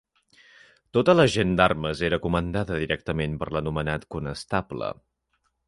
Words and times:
Tota 0.97 1.13
la 1.19 1.25
gent 1.33 1.51
d'armes 1.59 2.01
era 2.09 2.19
comandada 2.25 2.79
directament 2.85 3.39
per 3.43 3.51
l'anomenat 3.57 4.11
conestable. 4.17 4.93